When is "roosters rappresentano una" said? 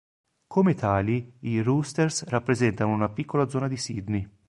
1.61-3.09